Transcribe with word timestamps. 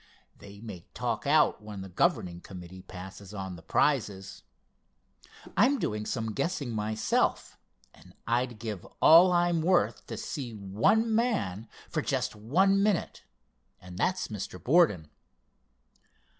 They 0.39 0.59
may 0.61 0.87
talk 0.95 1.27
out 1.27 1.61
when 1.61 1.81
the 1.81 1.87
governing 1.87 2.41
committee 2.41 2.81
passes 2.81 3.35
on 3.35 3.55
the 3.55 3.61
prizes. 3.61 4.41
I'm 5.55 5.77
doing 5.77 6.07
some 6.07 6.31
guessing 6.31 6.71
myself, 6.71 7.55
and 7.93 8.15
I'd 8.25 8.57
give 8.57 8.83
all 8.99 9.31
I'm 9.31 9.61
worth 9.61 10.07
to 10.07 10.17
see 10.17 10.55
one 10.55 11.13
man 11.13 11.69
for 11.87 12.01
just 12.01 12.35
one 12.35 12.81
minute, 12.81 13.25
and 13.79 13.95
that's 13.95 14.29
Mr. 14.29 14.57
Borden." 14.59 15.11